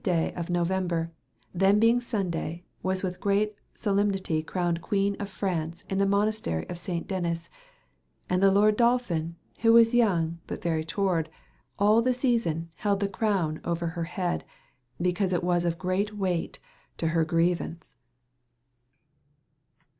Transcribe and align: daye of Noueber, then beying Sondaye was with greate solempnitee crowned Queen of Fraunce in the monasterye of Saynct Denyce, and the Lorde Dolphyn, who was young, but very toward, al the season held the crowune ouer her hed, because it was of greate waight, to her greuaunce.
daye 0.03 0.33
of 0.35 0.47
Noueber, 0.47 1.11
then 1.53 1.79
beying 1.79 1.99
Sondaye 1.99 2.63
was 2.81 3.03
with 3.03 3.19
greate 3.19 3.53
solempnitee 3.75 4.43
crowned 4.43 4.81
Queen 4.81 5.15
of 5.19 5.29
Fraunce 5.29 5.85
in 5.91 5.99
the 5.99 6.07
monasterye 6.07 6.67
of 6.71 6.77
Saynct 6.79 7.05
Denyce, 7.07 7.51
and 8.27 8.41
the 8.41 8.49
Lorde 8.49 8.77
Dolphyn, 8.77 9.35
who 9.59 9.73
was 9.73 9.93
young, 9.93 10.39
but 10.47 10.59
very 10.63 10.83
toward, 10.83 11.29
al 11.79 12.01
the 12.01 12.15
season 12.15 12.71
held 12.77 12.99
the 12.99 13.07
crowune 13.07 13.61
ouer 13.63 13.91
her 13.91 14.05
hed, 14.05 14.43
because 14.99 15.33
it 15.33 15.43
was 15.43 15.65
of 15.65 15.77
greate 15.77 16.17
waight, 16.17 16.57
to 16.97 17.09
her 17.09 17.23
greuaunce. 17.23 17.93